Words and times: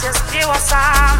uthatha 0.00 0.10
isiphiwo 0.10 0.52
us 0.52 0.70
bona 0.72 1.19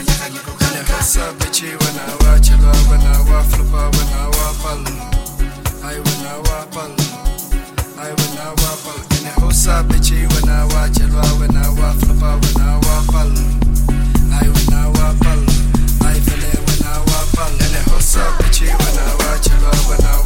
Nihasa 0.00 1.32
bichi 1.38 1.76
when 1.76 1.96
I 2.00 2.16
watch 2.24 2.48
it, 2.48 2.56
when 2.88 3.00
I 3.00 3.20
waffle, 3.28 3.64
when 3.64 4.08
I 4.08 4.26
waffle. 4.32 4.84
I 5.84 5.98
when 6.00 6.26
I 6.26 6.38
waffle. 6.48 6.96
I 7.98 8.08
when 8.08 8.38
I 8.38 8.50
waffle. 8.60 9.00
Nihasa 9.20 9.84
bitchy. 9.88 10.24
when 10.32 10.48
I 10.48 10.64
watch 10.72 11.00
it, 11.00 11.10
when 11.38 11.56
I 11.56 11.68
waffle, 11.76 12.14
when 12.16 12.60
I 12.64 12.80
waffle. 12.80 13.32
I 14.32 14.48
when 14.48 14.72
I 14.72 14.88
waffle. 14.88 15.44
I 16.06 16.14
feel 16.16 16.44
it 16.48 16.60
when 16.64 16.82
I 16.88 16.96
waffle. 17.04 17.52
Nihasa 17.60 18.24
bitchy. 18.38 18.68
when 18.68 18.96
I 18.98 19.14
watch 19.20 19.46
it, 19.46 19.60
when 19.88 20.00
I 20.00 20.19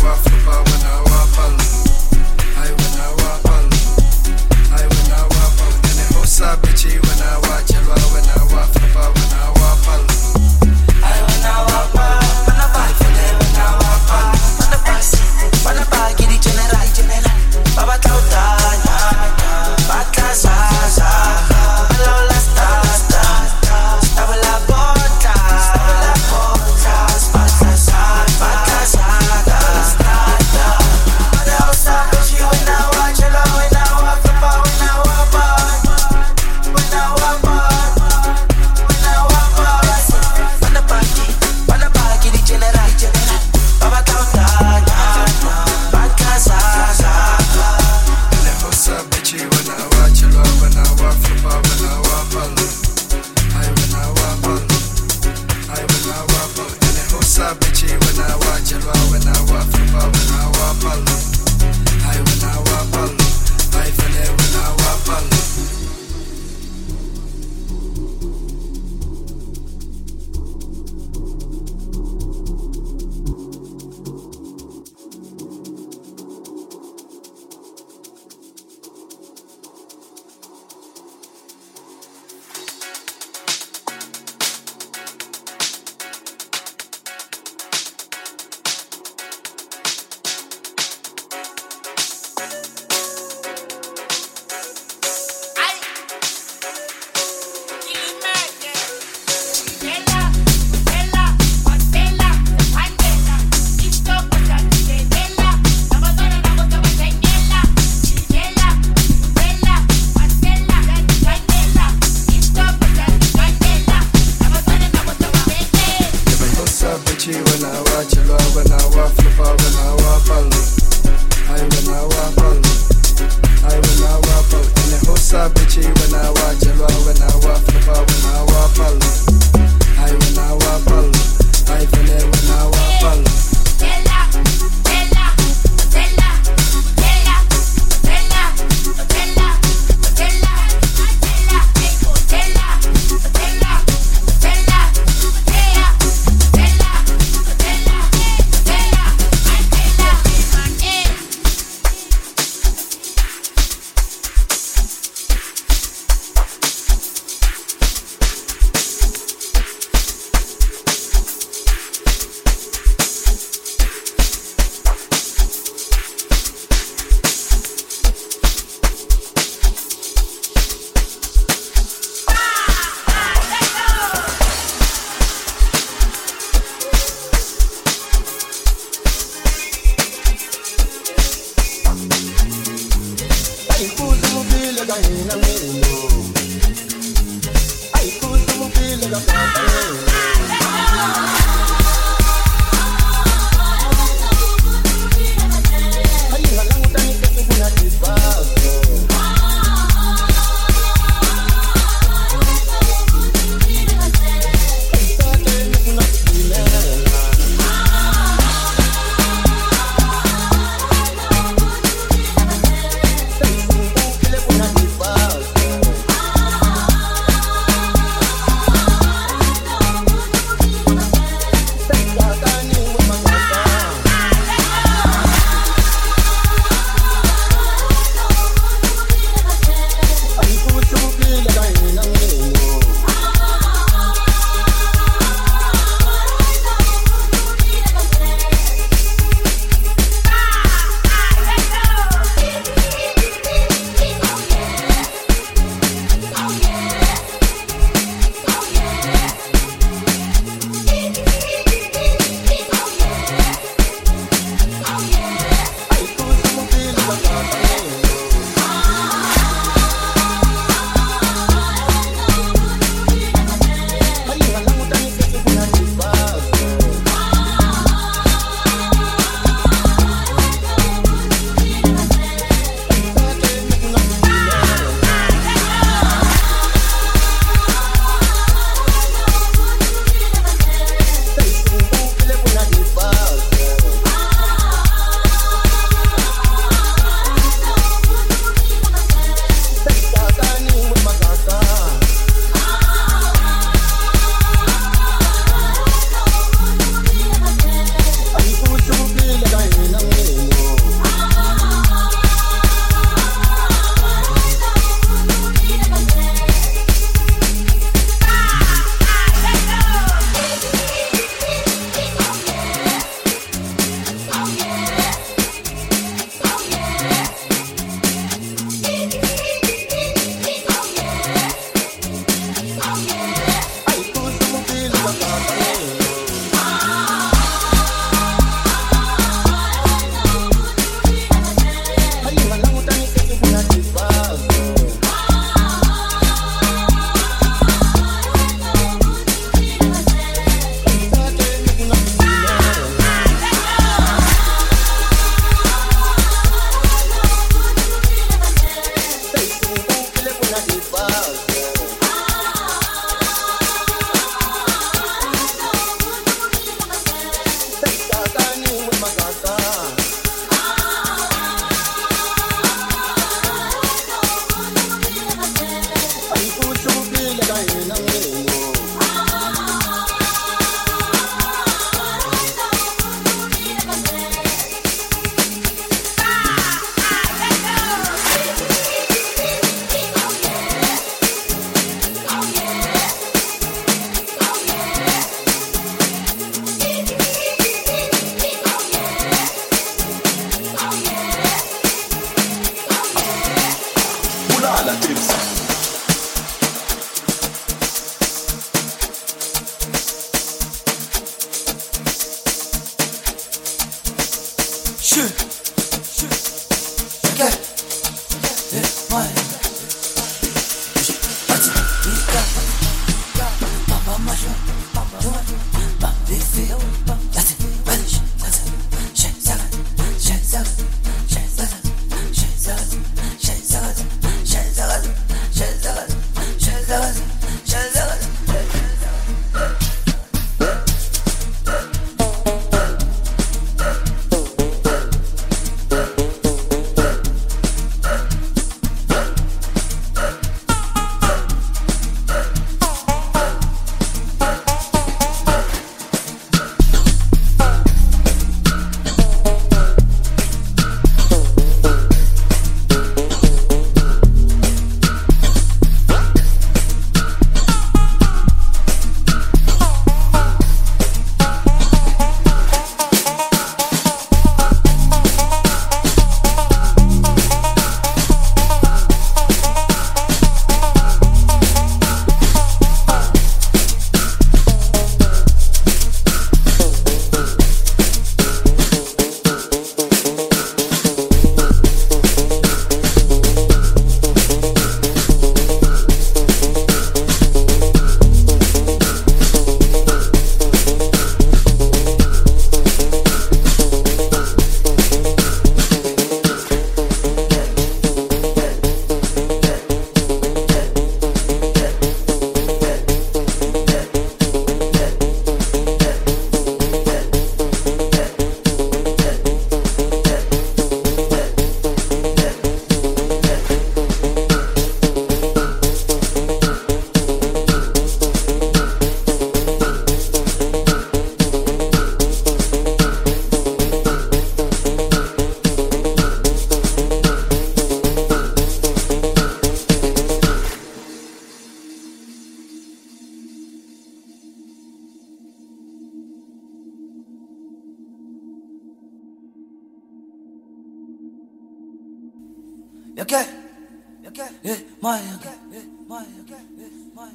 mayanga 545.05 545.53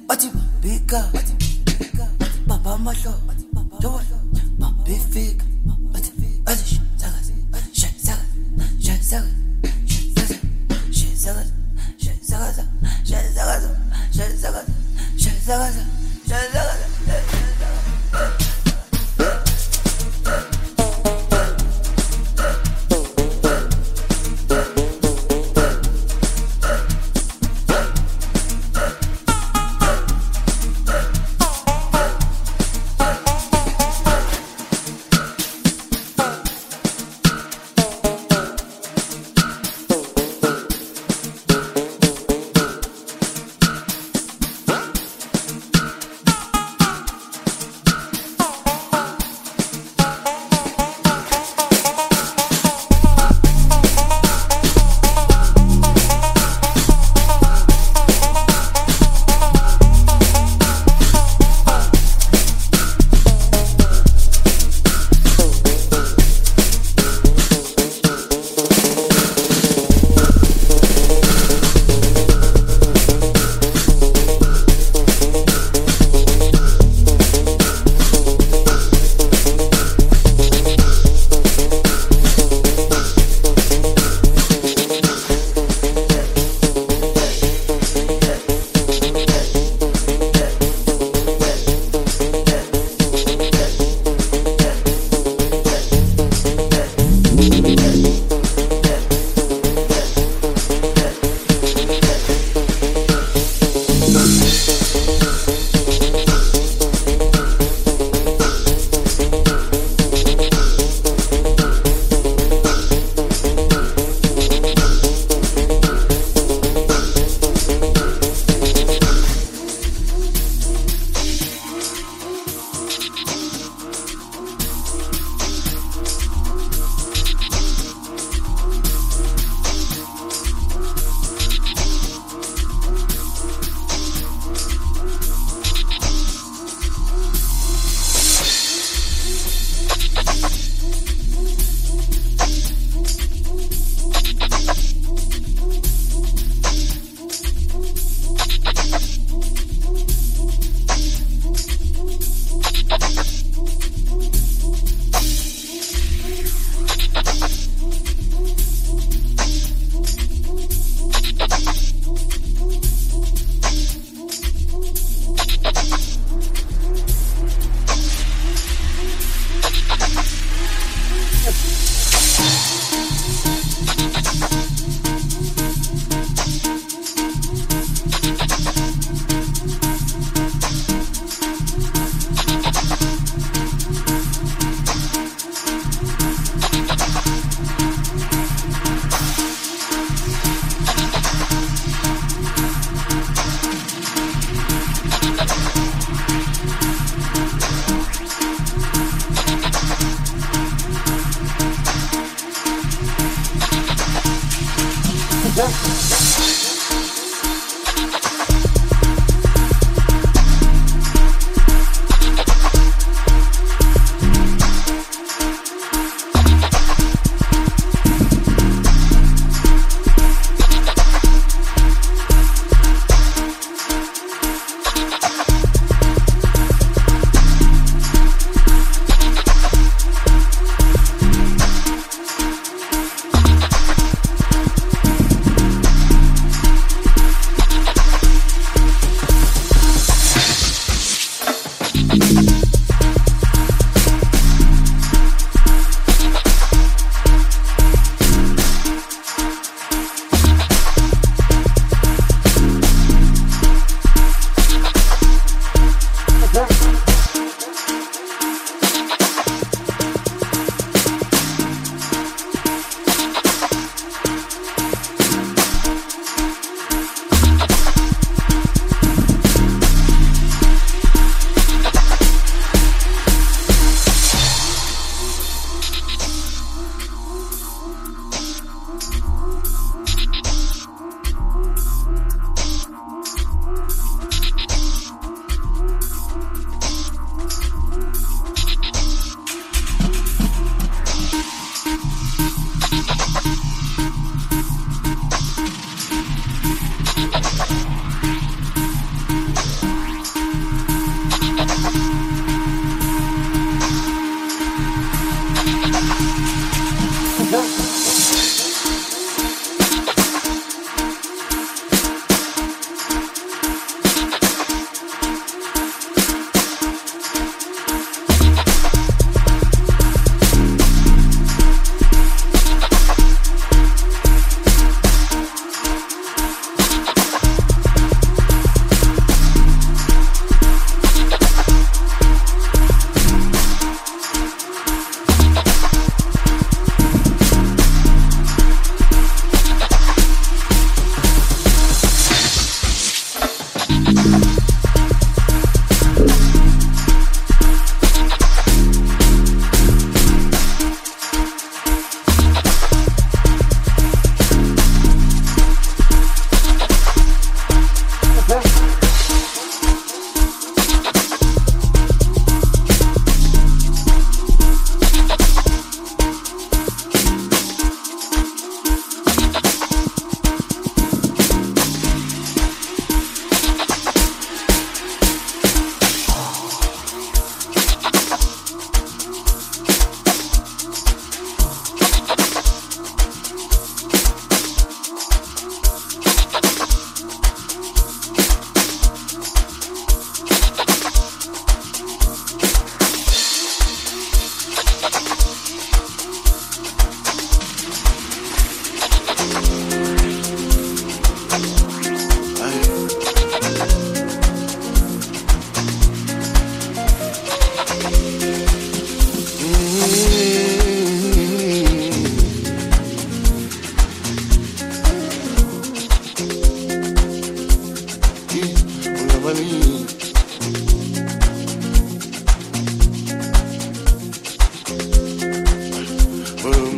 wathi 0.08 0.28
bika 0.62 1.00
baba 2.46 2.78
mahlo 2.78 3.14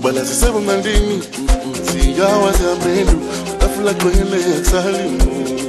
kubala 0.00 0.24
sisema 0.26 0.60
malini 0.60 1.22
sijawa 1.92 2.52
za 2.52 2.86
menu 2.88 3.20
tafula 3.58 3.94
kwenye 3.94 4.24
ya 4.50 4.64
salimu 4.64 5.59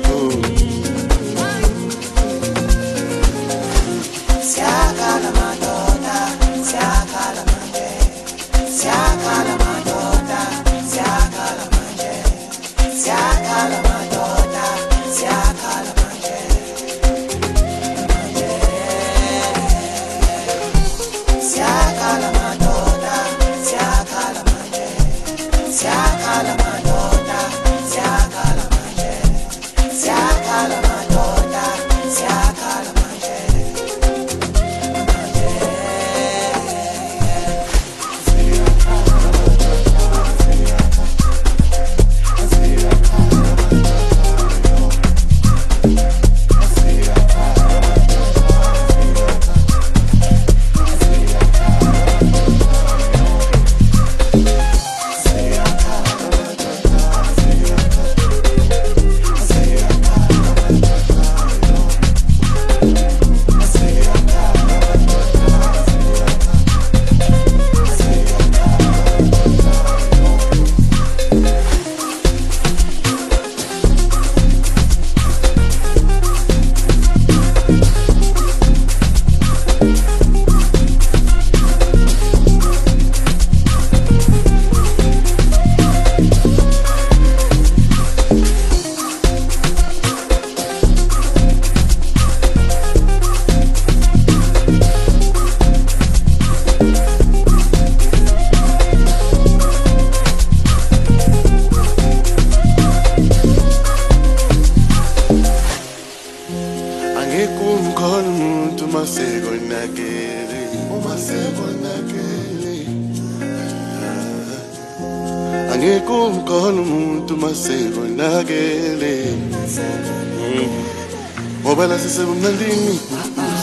lumelini 122.32 123.00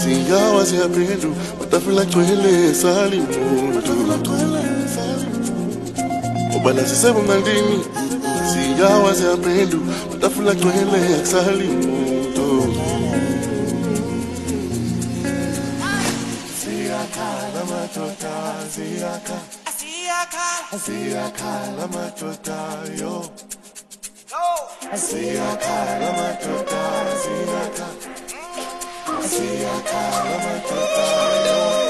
singawa 0.03 0.67
siapendu 0.67 1.37
watafula 1.61 2.05
twele 2.07 2.75
sali 2.75 3.21
muntu 3.21 3.93
obala 6.57 6.87
sisebo 6.87 7.21
singawa 8.53 9.15
siapendu 9.15 9.81
watafula 10.11 10.55
twele 10.55 11.27
sali 11.27 11.65
muntu 11.65 12.75
Siyakala 16.61 17.63
matota, 17.71 18.35
siyakala, 18.75 19.41
siyakala, 19.79 20.79
siyakala 20.85 21.87
matota 21.95 22.59
yo. 23.01 23.31
Siyakala 24.95 26.09
matota, 26.19 26.83
siyakala. 27.23 28.18
Mafiaka, 29.29 30.01
Mafiaka, 30.41 30.75
Mafiaka, 30.75 31.88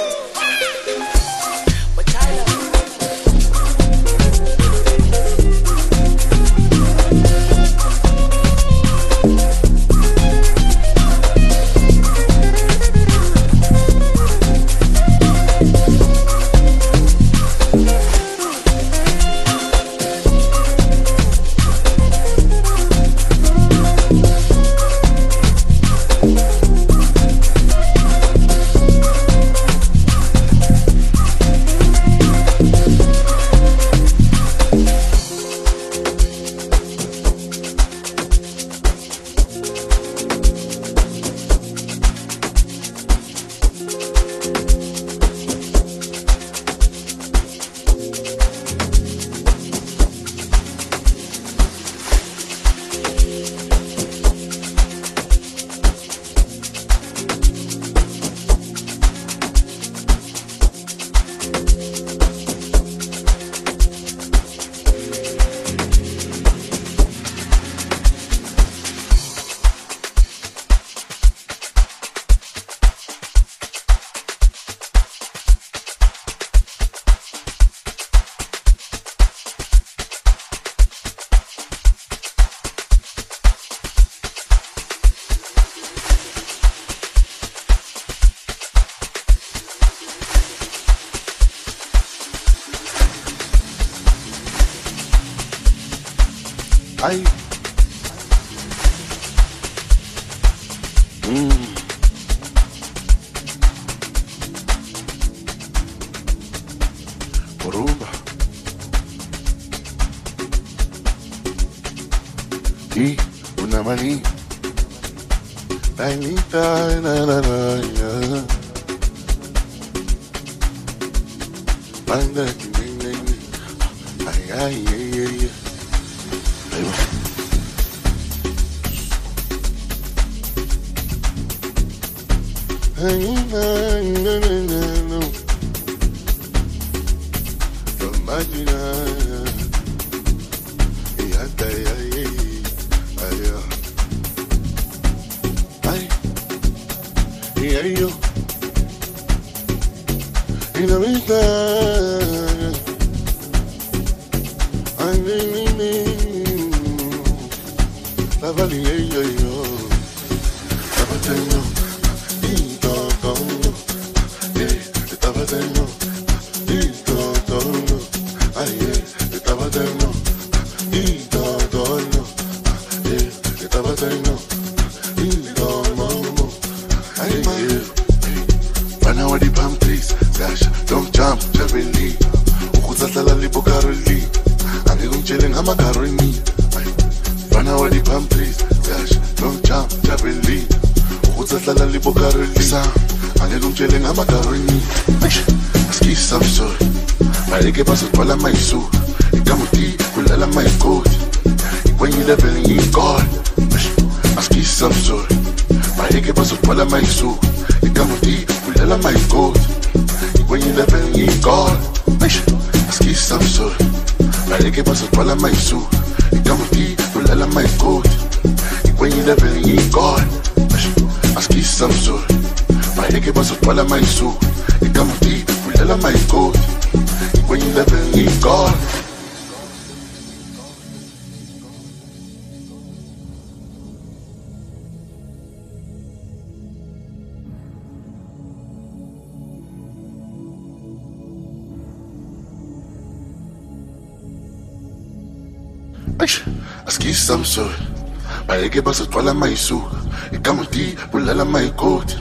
lama 249.29 249.49
yisuka 249.49 249.97
ikamuti 250.33 250.97
bula 251.13 251.35
lama 251.35 251.61
yikoti 251.61 252.17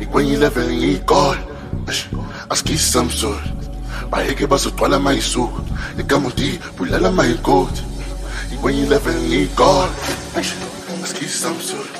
ikwenye 0.00 0.36
level 0.36 0.68
ngiyikole 0.76 1.40
asikisi 2.50 2.92
samsori 2.92 3.48
bayeke 4.10 4.46
bazogcwala 4.46 4.98
ma 4.98 5.12
yisuka 5.12 5.60
ikamuti 6.00 6.60
bula 6.76 6.98
lama 6.98 7.24
yikoti 7.24 7.82
ikwenye 8.54 8.82
ilevel 8.82 9.18
ngiyikole 9.22 9.94
asikisi 11.04 11.38
samsori 11.38 11.92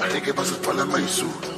bayeke 0.00 0.32
bazogcwala 0.32 0.84
ma 0.86 0.98
yisuka 0.98 1.48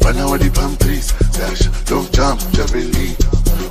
Banawa 0.00 0.38
di-palm 0.38 0.76
trees 0.76 1.12
Dash, 1.32 1.66
don't 1.84 2.10
jump, 2.12 2.40
javelin 2.52 3.16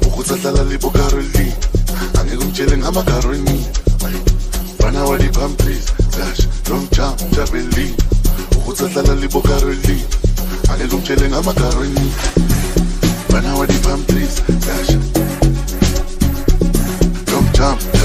Ukutsahlala 0.08 0.64
libo 0.66 0.90
Caroline 0.90 1.56
Angikutshele 2.20 2.78
ngamagaroni 2.78 3.66
Bana 4.80 5.06
wa 5.06 5.18
di-palm 5.18 5.56
Dash, 6.18 6.46
don't 6.64 6.92
jump, 6.92 7.20
di-palm 13.68 14.06
trees 14.06 14.42
Dash, 14.66 14.96
don't 17.26 17.50
jump, 17.56 18.01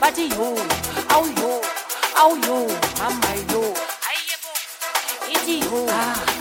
bathi 0.00 0.28
yo 0.30 0.48
awu 1.14 1.26
yo 1.40 1.52
awu 2.16 2.34
yo 2.46 2.58
mama 2.98 3.30
yo. 3.52 3.62
Ayebo 4.10 4.50
ithi 5.32 5.56
yo 5.60 5.80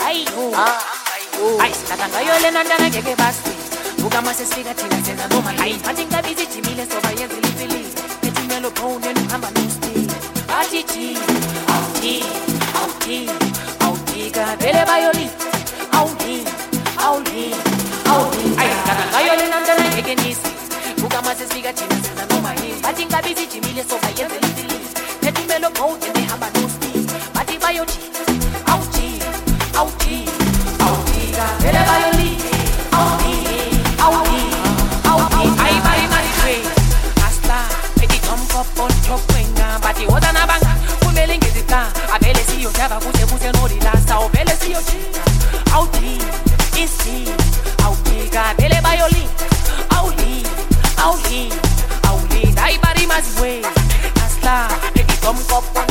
ayi 0.08 0.24
yo. 0.26 0.52
Ah. 0.56 0.82
Ayi 1.64 1.74
sinatha 1.74 2.08
ngayo 2.10 2.34
lena 2.42 2.64
ntana 2.64 2.90
ngeke 2.90 3.16
basi. 3.16 3.52
Buka 4.02 4.22
mase 4.22 4.46
sifika 4.46 4.74
thina 4.74 4.98
senza 5.06 5.28
noma 5.28 5.52
hayi 5.60 5.76
bathi 5.86 6.06
ngabizi 6.06 6.44
ijimile 6.44 6.86
soba 6.92 7.10
yenzela 7.20 7.48
ifilisi 7.48 7.98
ethi 8.28 8.44
melo 8.48 8.72
phone 8.72 9.08
uhamba 9.28 9.50
nosti 9.52 10.08
bathi 10.48 10.84
ji 10.84 11.18
awuji 11.74 12.16
awuji 12.80 13.30
awujika 13.86 14.56
vele 14.60 14.86
bayoli. 14.86 15.28
Awuli 15.92 16.36
awuli 17.06 17.46
awuli 18.12 18.46
ayi 18.60 18.74
sinatha 18.84 19.06
ngayo 19.12 19.36
lena 19.36 19.60
ntana 19.60 19.84
ngeke 19.90 20.16
nisi 20.16 20.50
buka 21.02 21.22
mase 21.22 21.48
sifika 21.48 21.74
thina 21.74 21.96
senza 22.04 22.26
noma 22.36 22.54
yini? 22.54 22.82
Bathi 22.82 23.06
ngabizi 23.06 23.44
ijimile 23.44 23.84
soba 23.90 24.08
yenzela 24.08 24.48
ifilisi 24.48 24.94
ethi 25.28 25.44
melo 25.48 25.70
phone 25.74 26.26
uhamba 26.26 26.48
nosti 26.50 26.92
bathi 27.34 27.58
bayoji 27.58 28.00
awuji 28.66 29.22
awuji 29.78 30.30
awujika. 30.86 31.46
Vele 31.60 31.80
bayoli 31.90 32.38
awuli 32.92 33.38
awuli 34.04 34.44
awuli 35.10 35.60
ayi 35.64 35.80
bayi 35.86 36.08
maritwe 36.08 36.56
asta 37.28 37.58
ethi 38.04 38.20
tomkop 38.20 38.80
on 38.80 38.92
top 39.08 39.22
wenga. 39.36 39.80
Bathi 39.82 40.06
woza 40.06 40.32
nabanga 40.32 40.76
kumele 41.00 41.38
ngizita 41.38 41.92
avele 42.14 42.40
siyojava 42.46 42.96
kuze 43.00 43.26
kuze 43.26 43.52
nolilasa. 43.52 44.20
Uvele 44.20 44.52
siyojika. 44.62 45.22
Awuji 45.74 46.22
isi 46.84 47.32
awujika 47.86 48.54
vele 48.58 48.82
bayoli 48.82 49.00
awuli 49.16 49.29
awuli 51.30 51.54
awuli 52.10 52.42
ayi 52.66 52.78
bari 52.82 53.06
maziwe 53.08 53.62
asta 54.26 54.68
ethi 55.00 55.16
tomkop 55.22 55.64
on 55.64 55.64
top 55.64 55.66
wenga 55.76 55.89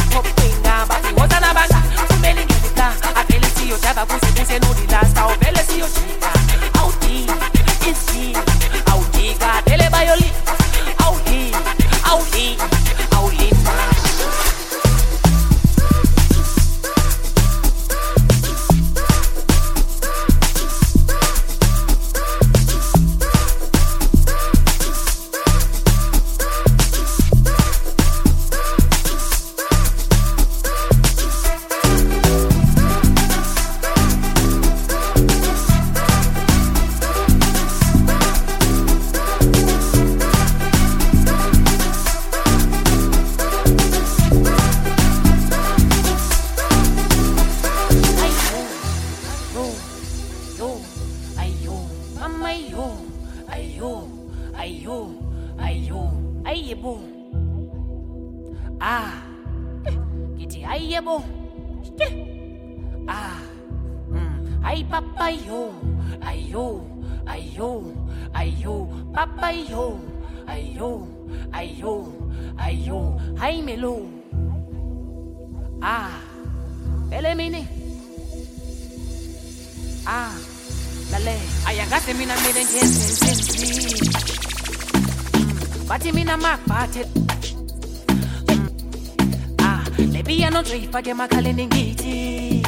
ngizoyifaka 90.99 91.11
emakhaleni 91.11 91.67
ngithi. 91.67 92.63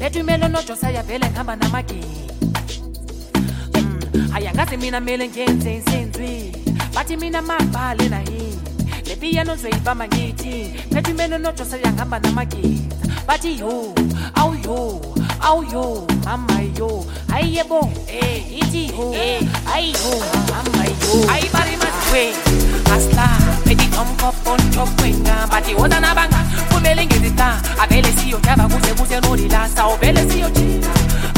Lethi 0.00 0.20
umelo 0.20 0.48
nojosaya 0.48 1.02
vele 1.02 1.26
ngihamba 1.30 1.56
namagini. 1.56 2.30
Mm, 3.74 4.30
Ayangazi 4.34 4.76
mina 4.76 5.00
mele 5.00 5.28
ngenze 5.28 5.74
isenzi. 5.76 6.52
Bathi 6.94 7.16
mina 7.16 7.42
makubhale 7.42 8.08
na 8.08 8.20
yini. 8.20 8.58
Le 9.06 9.16
piano 9.16 9.52
ngizoyibamba 9.54 10.08
ngithi. 10.08 10.72
Lethi 10.90 11.12
umelo 11.12 11.38
nojosaya 11.38 11.92
ngihamba 11.92 12.18
namagini. 12.20 12.88
Bathi 13.26 13.58
yo, 13.58 13.94
awu 14.34 14.54
yo, 14.64 15.00
awu 15.40 15.62
yo, 15.72 16.06
mama 16.24 16.60
yo. 16.78 17.04
Hayi 17.30 17.56
yebo, 17.56 17.90
eh, 18.08 18.58
ithi 18.58 18.88
yo, 18.88 19.12
eh, 19.14 19.40
ayi 19.74 19.92
yo, 19.92 20.16
mama 20.52 20.84
yo. 20.84 21.30
Ayi 21.32 21.48
bari 21.52 21.76
masiwe, 21.76 22.34
asla, 22.94 23.26
pedi 23.64 23.86
tomkop 23.94 24.46
on 24.46 24.60
top 24.72 24.88
wenga. 25.02 25.33
Bathi 25.64 25.74
woza 25.80 26.00
nabanga, 26.00 26.36
kumele 26.72 27.06
ngizita. 27.06 27.56
Avele 27.82 28.12
siyojava 28.12 28.68
kuze 28.68 28.94
kuze 28.94 29.20
nolilasa. 29.20 29.86
Uvele 29.88 30.30
siyojika, 30.30 30.88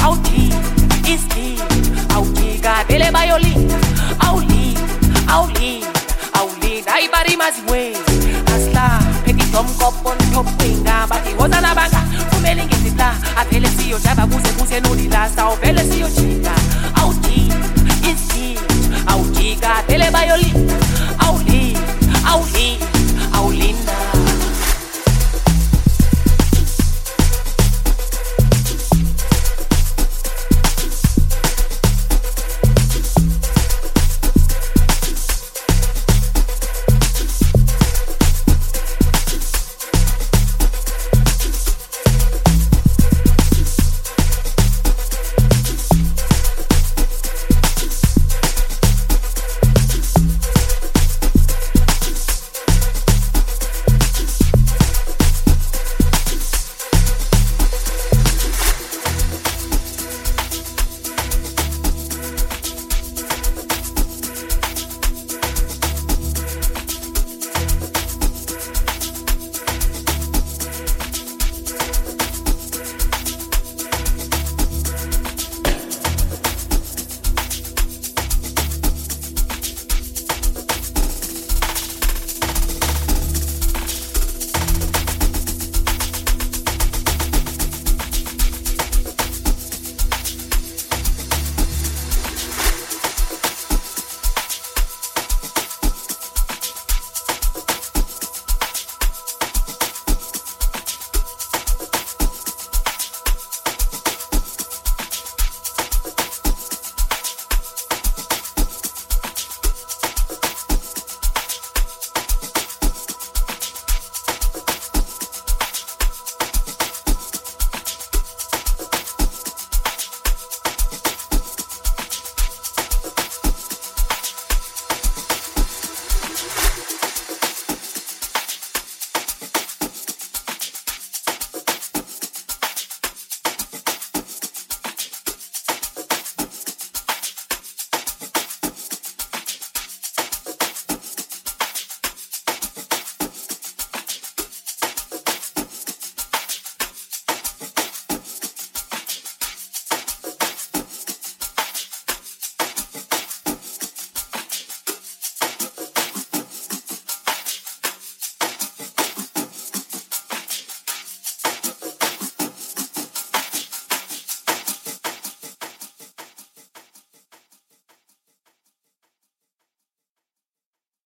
awuji, 0.05 0.53
iski, 1.15 1.61
awujika. 2.15 2.85
Vele 2.89 3.11
bayoli, 3.13 3.55
awuli, 4.19 4.75
awuli, 5.29 5.85
awuli. 6.33 6.85
Ayi 6.95 7.09
bari 7.09 7.37
masiwe, 7.37 7.97
asla, 8.55 8.99
pedi 9.25 9.45
tomkop 9.53 9.95
on 10.07 10.19
top 10.33 10.47
wenga. 10.61 11.07
Bathi 11.09 11.35
woza 11.39 11.61
nabanga, 11.61 12.03
kumele 12.31 12.65
ngizita. 12.67 13.15
Avele 13.37 13.69
siyojava 13.69 14.27
kuze 14.27 14.49
kuze 14.59 14.81
nolilasa. 14.81 15.49
Uvele 15.51 15.85
siyojika. 15.93 16.36